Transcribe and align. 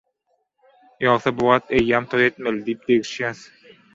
Ýogsa 1.07 1.33
bu 1.41 1.45
wagt 1.51 1.75
eýýäm 1.79 2.09
toý 2.15 2.25
etmeli» 2.31 2.65
diýip 2.71 2.87
degişýäs. 2.91 3.45